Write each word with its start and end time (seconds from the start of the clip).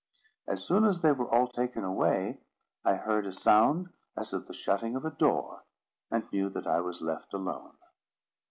As 0.47 0.65
soon 0.65 0.83
as 0.85 1.01
they 1.01 1.11
were 1.11 1.29
all 1.31 1.47
taken 1.47 1.83
away, 1.83 2.39
I 2.83 2.95
heard 2.95 3.27
a 3.27 3.31
sound 3.31 3.93
as 4.17 4.33
of 4.33 4.47
the 4.47 4.51
shutting 4.55 4.95
of 4.95 5.05
a 5.05 5.11
door, 5.11 5.61
and 6.09 6.25
knew 6.33 6.49
that 6.49 6.65
I 6.65 6.79
was 6.81 7.03
left 7.03 7.35
alone. 7.35 7.77